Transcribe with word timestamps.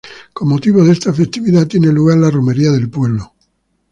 Con 0.33 0.47
motivo 0.49 0.83
de 0.83 0.93
esta 0.93 1.13
festividad 1.13 1.67
tiene 1.67 1.91
lugar 1.93 2.17
la 2.17 2.31
romería 2.31 2.71
del 2.71 2.89
pueblo. 2.89 3.35